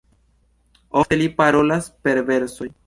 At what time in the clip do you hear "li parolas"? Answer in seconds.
1.21-1.93